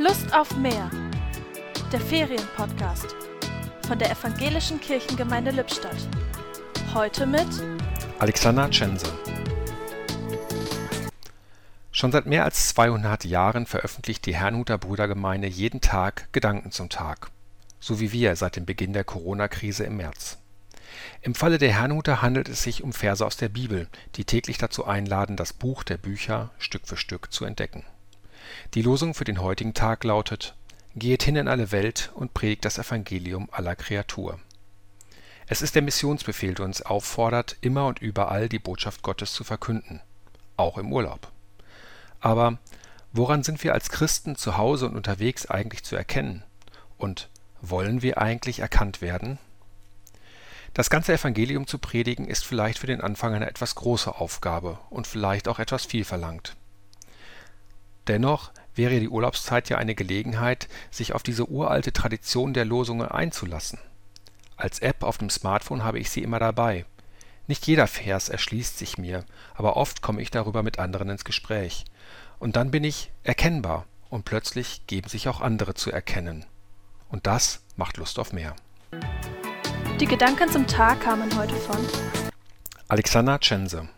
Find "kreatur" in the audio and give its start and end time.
33.76-34.40